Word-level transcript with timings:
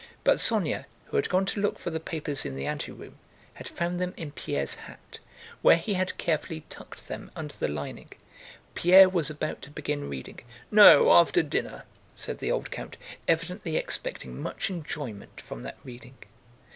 But 0.23 0.37
Sónya, 0.37 0.85
who 1.05 1.15
had 1.15 1.29
gone 1.29 1.45
to 1.45 1.59
look 1.61 1.77
for 1.77 1.91
the 1.91 1.99
papers 1.99 2.43
in 2.43 2.55
the 2.55 2.65
anteroom, 2.65 3.19
had 3.53 3.67
found 3.67 4.01
them 4.01 4.15
in 4.17 4.31
Pierre's 4.31 4.73
hat, 4.73 5.19
where 5.61 5.77
he 5.77 5.93
had 5.93 6.17
carefully 6.17 6.61
tucked 6.71 7.07
them 7.07 7.29
under 7.35 7.53
the 7.53 7.67
lining. 7.67 8.09
Pierre 8.73 9.07
was 9.07 9.29
about 9.29 9.61
to 9.61 9.69
begin 9.69 10.09
reading. 10.09 10.39
"No, 10.71 11.11
after 11.13 11.43
dinner," 11.43 11.83
said 12.15 12.39
the 12.39 12.51
old 12.51 12.71
count, 12.71 12.97
evidently 13.27 13.77
expecting 13.77 14.39
much 14.41 14.71
enjoyment 14.71 15.39
from 15.39 15.61
that 15.61 15.77
reading. 15.83 16.15